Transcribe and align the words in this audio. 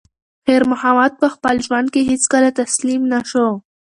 خیر 0.45 0.61
محمد 0.71 1.11
په 1.21 1.27
خپل 1.33 1.55
ژوند 1.65 1.87
کې 1.93 2.01
هیڅکله 2.09 2.49
تسلیم 2.59 3.01
نه 3.13 3.19
شو. 3.29 3.47